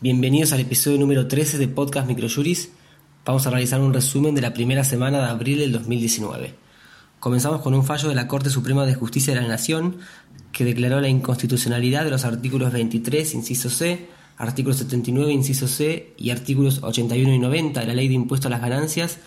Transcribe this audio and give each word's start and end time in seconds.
Bienvenidos 0.00 0.52
al 0.52 0.60
episodio 0.60 0.98
número 0.98 1.28
13 1.28 1.56
de 1.56 1.68
Podcast 1.68 2.08
Microjuris. 2.08 2.72
Vamos 3.24 3.46
a 3.46 3.50
realizar 3.50 3.80
un 3.80 3.94
resumen 3.94 4.34
de 4.34 4.42
la 4.42 4.52
primera 4.52 4.82
semana 4.82 5.18
de 5.18 5.28
abril 5.30 5.60
del 5.60 5.72
2019. 5.72 6.52
Comenzamos 7.20 7.62
con 7.62 7.74
un 7.74 7.84
fallo 7.84 8.08
de 8.08 8.16
la 8.16 8.26
Corte 8.26 8.50
Suprema 8.50 8.84
de 8.86 8.96
Justicia 8.96 9.32
de 9.32 9.40
la 9.40 9.46
Nación 9.46 9.98
que 10.52 10.64
declaró 10.64 11.00
la 11.00 11.08
inconstitucionalidad 11.08 12.04
de 12.04 12.10
los 12.10 12.24
artículos 12.24 12.72
23, 12.72 13.34
inciso 13.34 13.70
C, 13.70 14.08
artículo 14.36 14.74
79, 14.74 15.32
inciso 15.32 15.68
C 15.68 16.12
y 16.18 16.30
artículos 16.30 16.82
81 16.82 17.32
y 17.32 17.38
90 17.38 17.80
de 17.80 17.86
la 17.86 17.94
Ley 17.94 18.08
de 18.08 18.14
Impuesto 18.14 18.48
a 18.48 18.50
las 18.50 18.60
Ganancias 18.60 19.18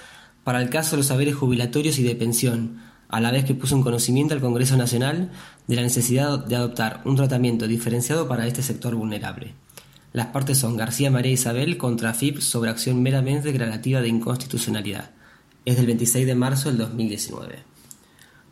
para 0.43 0.61
el 0.61 0.70
caso 0.70 0.91
de 0.91 0.97
los 0.97 1.07
saberes 1.07 1.36
jubilatorios 1.36 1.97
y 1.97 2.04
de 2.04 2.15
pensión, 2.15 2.81
a 3.07 3.21
la 3.21 3.31
vez 3.31 3.45
que 3.45 3.55
puso 3.55 3.75
en 3.75 3.84
conocimiento 3.84 4.34
al 4.34 4.41
Congreso 4.41 4.75
Nacional 4.75 5.31
de 5.65 5.75
la 5.77 5.81
necesidad 5.81 6.45
de 6.45 6.57
adoptar 6.57 7.02
un 7.05 7.15
tratamiento 7.15 7.68
diferenciado 7.68 8.27
para 8.27 8.45
este 8.45 8.61
sector 8.61 8.95
vulnerable. 8.95 9.55
Las 10.18 10.25
partes 10.29 10.57
son 10.57 10.75
García 10.77 11.11
María 11.11 11.31
Isabel 11.31 11.77
contra 11.77 12.11
FIP 12.11 12.39
sobre 12.39 12.71
acción 12.71 13.03
meramente 13.03 13.52
declarativa 13.52 14.02
de 14.02 14.07
inconstitucionalidad. 14.07 15.12
Es 15.63 15.77
del 15.77 15.85
26 15.85 16.26
de 16.26 16.34
marzo 16.34 16.70
del 16.70 16.80
2019. 16.80 17.59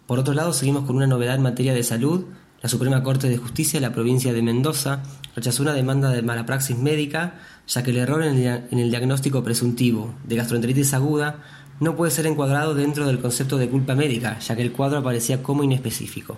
Por 0.05 0.20
otro 0.20 0.36
lado, 0.36 0.54
seguimos 0.54 0.86
con 0.86 0.96
una 0.96 1.08
novedad 1.08 1.34
en 1.34 1.41
materia 1.41 1.74
de 1.74 1.82
salud. 1.82 2.26
La 2.62 2.70
Suprema 2.70 3.02
Corte 3.02 3.30
de 3.30 3.38
Justicia 3.38 3.80
de 3.80 3.88
la 3.88 3.94
provincia 3.94 4.32
de 4.32 4.44
Mendoza 4.44 5.02
rechazó 5.36 5.64
una 5.64 5.74
demanda 5.74 6.12
de 6.12 6.22
mala 6.22 6.46
praxis 6.46 6.78
médica, 6.78 7.40
ya 7.66 7.82
que 7.82 7.90
el 7.90 7.98
error 7.98 8.22
en 8.22 8.38
el, 8.38 8.91
diagnóstico 8.91 9.44
presuntivo 9.44 10.13
de 10.24 10.36
gastroenteritis 10.36 10.94
aguda 10.94 11.40
no 11.80 11.96
puede 11.96 12.12
ser 12.12 12.27
encuadrado 12.27 12.76
dentro 12.76 13.08
del 13.08 13.18
concepto 13.18 13.58
de 13.58 13.70
culpa 13.70 13.96
médica, 13.96 14.38
ya 14.38 14.55
que 14.55 14.62
el 14.62 14.72
cuadro 14.72 15.00
aparecía 15.00 15.41
como 15.41 15.63
inespecífico. 15.63 16.38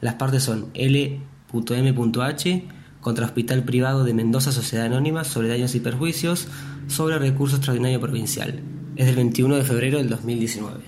Las 0.00 0.14
partes 0.14 0.44
son 0.44 0.70
L.M.H 0.72 2.62
contra 3.06 3.26
Hospital 3.26 3.62
Privado 3.62 4.02
de 4.02 4.14
Mendoza 4.14 4.50
Sociedad 4.50 4.86
Anónima 4.86 5.22
sobre 5.22 5.46
daños 5.46 5.76
y 5.76 5.78
perjuicios 5.78 6.48
sobre 6.88 7.20
recurso 7.20 7.54
extraordinario 7.54 8.00
provincial. 8.00 8.58
Es 8.96 9.06
del 9.06 9.14
21 9.14 9.54
de 9.54 9.62
febrero 9.62 9.98
del 9.98 10.08
2019. 10.08 10.80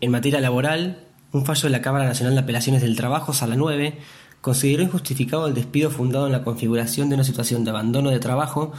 En 0.00 0.10
materia 0.12 0.40
laboral, 0.40 1.08
un 1.32 1.44
fallo 1.44 1.62
de 1.62 1.70
la 1.70 1.82
Cámara 1.82 2.04
Nacional 2.04 2.34
de 2.34 2.42
Apelaciones 2.42 2.82
del 2.82 2.94
Trabajo, 2.94 3.32
Sala 3.32 3.56
9, 3.56 3.98
consideró 4.40 4.84
injustificado 4.84 5.48
el 5.48 5.54
despido 5.54 5.90
fundado 5.90 6.26
en 6.26 6.32
la 6.32 6.44
configuración 6.44 7.08
de 7.08 7.16
una 7.16 7.24
situación 7.24 7.64
de 7.64 7.70
abandono 7.70 8.10
de 8.10 8.20
trabajo, 8.20 8.70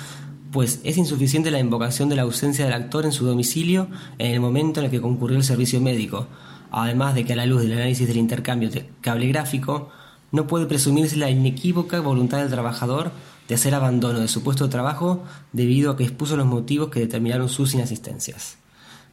pues 0.54 0.80
es 0.86 0.96
insuficiente 0.96 1.52
la 1.52 1.60
invocación 1.60 2.08
de 2.08 2.16
la 2.16 2.22
ausencia 2.22 2.64
del 2.64 2.74
actor 2.74 3.04
en 3.04 3.12
su 3.12 3.26
domicilio 3.26 3.90
en 4.18 4.32
el 4.32 4.40
momento 4.40 4.80
en 4.80 4.86
el 4.86 4.92
que 4.92 5.02
concurrió 5.02 5.36
el 5.36 5.44
servicio 5.44 5.82
médico, 5.82 6.28
además 6.72 7.16
de 7.16 7.26
que 7.26 7.34
a 7.34 7.36
la 7.36 7.46
luz 7.46 7.64
del 7.64 7.74
análisis 7.74 8.08
del 8.08 8.16
intercambio 8.16 8.70
de 8.70 8.90
cable 9.02 9.28
gráfico, 9.28 9.92
no 10.34 10.48
puede 10.48 10.66
presumirse 10.66 11.16
la 11.16 11.30
inequívoca 11.30 12.02
voluntad 12.02 12.40
del 12.40 12.50
trabajador 12.50 13.12
de 13.48 13.54
hacer 13.54 13.76
abandono 13.76 14.20
de 14.20 14.28
su 14.28 14.44
puesto 14.44 14.66
de 14.66 14.72
trabajo 14.72 15.24
debido 15.52 15.92
a 15.92 15.96
que 15.96 16.04
expuso 16.04 16.36
los 16.36 16.48
motivos 16.48 16.90
que 16.90 17.00
determinaron 17.00 17.50
sus 17.50 17.76
inasistencias. 17.76 18.58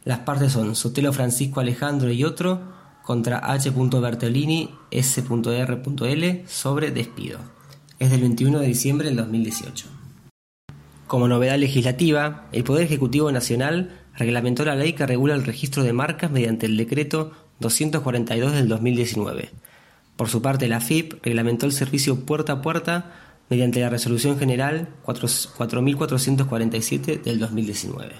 Las 0.04 0.20
partes 0.20 0.52
son 0.52 0.74
Sotelo 0.74 1.12
Francisco 1.12 1.60
Alejandro 1.60 2.10
y 2.10 2.24
otro 2.24 2.62
contra 3.04 3.38
H. 3.52 3.70
Bertolini 3.70 4.70
S.R.L 4.91 6.44
sobre 6.48 6.91
despido. 6.91 7.38
Es 7.98 8.10
del 8.10 8.22
21 8.22 8.58
de 8.60 8.66
diciembre 8.66 9.08
del 9.08 9.18
2018. 9.18 9.88
Como 11.06 11.28
novedad 11.28 11.58
legislativa, 11.58 12.48
el 12.52 12.64
Poder 12.64 12.84
Ejecutivo 12.84 13.30
Nacional 13.30 14.00
reglamentó 14.16 14.64
la 14.64 14.74
ley 14.74 14.94
que 14.94 15.06
regula 15.06 15.34
el 15.34 15.44
registro 15.44 15.82
de 15.82 15.92
marcas 15.92 16.30
mediante 16.30 16.64
el 16.64 16.78
decreto 16.78 17.32
242 17.58 18.52
del 18.52 18.68
2019 18.68 19.50
por 20.20 20.28
su 20.28 20.42
parte, 20.42 20.68
la 20.68 20.80
FIP 20.80 21.24
reglamentó 21.24 21.64
el 21.64 21.72
servicio 21.72 22.26
puerta 22.26 22.52
a 22.52 22.60
puerta 22.60 23.14
mediante 23.48 23.80
la 23.80 23.88
Resolución 23.88 24.38
General 24.38 24.90
4447 25.04 27.22
del 27.24 27.38
2019. 27.38 28.16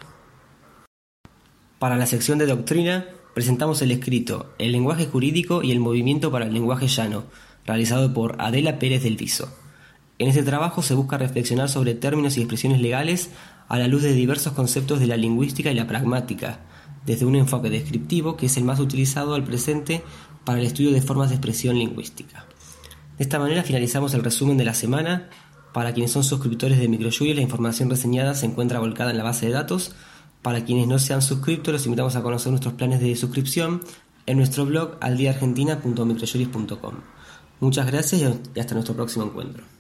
Para 1.79 1.99
la 1.99 2.07
sección 2.07 2.39
de 2.39 2.47
doctrina, 2.47 3.05
presentamos 3.35 3.83
el 3.83 3.91
escrito 3.91 4.55
El 4.59 4.73
lenguaje 4.73 5.05
jurídico 5.05 5.63
y 5.63 5.73
el 5.73 5.81
movimiento 5.81 6.31
para 6.31 6.47
el 6.47 6.55
lenguaje 6.55 6.89
llano, 6.89 7.25
realizado 7.67 8.15
por 8.15 8.37
Adela 8.39 8.79
Pérez 8.79 9.03
del 9.03 9.19
Viso. 9.19 9.55
En 10.19 10.29
este 10.29 10.43
trabajo 10.43 10.83
se 10.83 10.95
busca 10.95 11.19
reflexionar 11.19 11.69
sobre 11.69 11.93
términos 11.93 12.39
y 12.39 12.41
expresiones 12.41 12.81
legales 12.81 13.29
a 13.69 13.79
la 13.79 13.89
luz 13.89 14.03
de 14.03 14.15
diversos 14.15 14.55
conceptos 14.55 15.01
de 15.01 15.07
la 15.07 15.19
lingüística 15.19 15.71
y 15.71 15.75
la 15.75 15.87
pragmática, 15.87 16.61
desde 17.05 17.27
un 17.27 17.37
enfoque 17.37 17.69
descriptivo 17.69 18.39
que 18.39 18.47
es 18.47 18.57
el 18.57 18.65
más 18.65 18.81
utilizado 18.81 19.35
al 19.35 19.45
presente 19.45 20.03
para 20.45 20.61
el 20.61 20.67
estudio 20.67 20.93
de 20.93 21.03
formas 21.03 21.31
de 21.31 21.37
expresión 21.37 21.79
lingüística. 21.79 22.47
De 23.19 23.25
esta 23.25 23.39
manera 23.39 23.63
finalizamos 23.63 24.15
el 24.15 24.23
resumen 24.23 24.57
de 24.57 24.65
la 24.65 24.75
semana. 24.75 25.29
Para 25.73 25.93
quienes 25.93 26.11
son 26.11 26.25
suscriptores 26.25 26.79
de 26.79 26.89
MicroJury, 26.89 27.35
la 27.35 27.43
información 27.43 27.91
reseñada 27.91 28.35
se 28.35 28.47
encuentra 28.47 28.81
volcada 28.81 29.11
en 29.11 29.19
la 29.19 29.25
base 29.25 29.47
de 29.47 29.53
datos. 29.53 29.95
Para 30.43 30.65
quienes 30.65 30.89
no 30.89 30.99
sean 30.99 31.23
suscriptos, 31.23 31.73
los 31.73 31.85
invitamos 31.87 32.17
a 32.17 32.23
conocer 32.23 32.51
nuestros 32.51 32.75
planes 32.75 33.01
de 33.01 33.15
suscripción 33.15 33.83
en 34.27 34.39
nuestro 34.39 34.65
blog 34.65 34.97
aldiaargentina.microjuris.com. 35.01 36.95
Muchas 37.61 37.87
gracias 37.87 38.23
y 38.55 38.61
hasta 38.61 38.75
nuestro 38.75 38.95
próximo 38.95 39.27
encuentro. 39.27 39.80